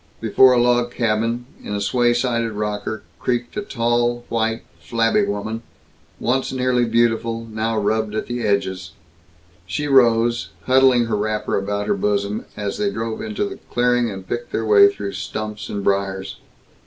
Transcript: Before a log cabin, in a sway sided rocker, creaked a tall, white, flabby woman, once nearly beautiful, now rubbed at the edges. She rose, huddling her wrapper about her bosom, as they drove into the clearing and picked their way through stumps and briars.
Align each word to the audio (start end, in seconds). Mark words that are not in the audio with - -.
Before 0.19 0.51
a 0.51 0.59
log 0.59 0.89
cabin, 0.91 1.45
in 1.63 1.73
a 1.75 1.79
sway 1.79 2.15
sided 2.15 2.53
rocker, 2.53 3.03
creaked 3.19 3.55
a 3.55 3.61
tall, 3.61 4.25
white, 4.29 4.63
flabby 4.79 5.23
woman, 5.25 5.61
once 6.19 6.51
nearly 6.51 6.85
beautiful, 6.85 7.45
now 7.45 7.77
rubbed 7.77 8.15
at 8.15 8.25
the 8.25 8.41
edges. 8.41 8.93
She 9.67 9.85
rose, 9.87 10.49
huddling 10.63 11.05
her 11.05 11.15
wrapper 11.15 11.55
about 11.55 11.85
her 11.85 11.93
bosom, 11.93 12.45
as 12.57 12.79
they 12.79 12.89
drove 12.89 13.21
into 13.21 13.45
the 13.45 13.59
clearing 13.69 14.09
and 14.09 14.27
picked 14.27 14.51
their 14.51 14.65
way 14.65 14.91
through 14.91 15.13
stumps 15.13 15.69
and 15.69 15.83
briars. 15.83 16.37